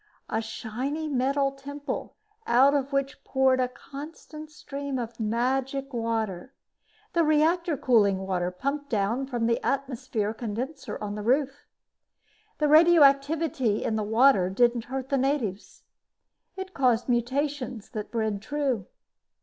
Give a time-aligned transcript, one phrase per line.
[0.31, 2.15] A shiny metal temple
[2.47, 6.55] out of which poured a constant stream of magic water
[7.13, 11.67] the reactor cooling water pumped down from the atmosphere condenser on the roof.
[12.57, 15.83] The radioactivity in the water didn't hurt the natives.
[16.57, 18.87] It caused mutations that bred true.